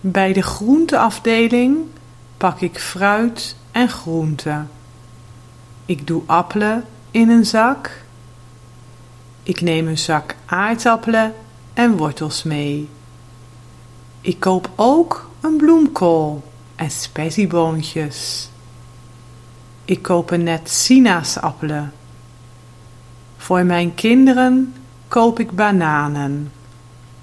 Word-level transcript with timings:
Bij 0.00 0.32
de 0.32 0.42
groenteafdeling 0.42 1.78
pak 2.36 2.60
ik 2.60 2.78
fruit 2.78 3.56
en 3.70 3.88
groente. 3.88 4.64
Ik 5.86 6.06
doe 6.06 6.22
appelen 6.26 6.84
in 7.10 7.30
een 7.30 7.46
zak. 7.46 8.02
Ik 9.42 9.60
neem 9.60 9.88
een 9.88 9.98
zak 9.98 10.36
aardappelen 10.46 11.34
en 11.74 11.96
wortels 11.96 12.42
mee. 12.42 12.88
Ik 14.20 14.40
koop 14.40 14.70
ook 14.76 15.30
een 15.40 15.56
bloemkool 15.56 16.42
en 16.74 16.90
spessieboontjes. 16.90 18.50
Ik 19.84 20.02
koop 20.02 20.30
een 20.30 20.42
net 20.42 20.70
sinaasappelen. 20.70 21.92
Voor 23.36 23.64
mijn 23.64 23.94
kinderen 23.94 24.74
koop 25.08 25.38
ik 25.40 25.50
bananen. 25.50 26.52